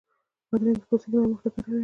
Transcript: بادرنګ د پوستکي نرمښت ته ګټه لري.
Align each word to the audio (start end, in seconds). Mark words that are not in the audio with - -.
بادرنګ 0.49 0.77
د 0.81 0.83
پوستکي 0.89 1.09
نرمښت 1.19 1.43
ته 1.43 1.49
ګټه 1.55 1.61
لري. 1.71 1.79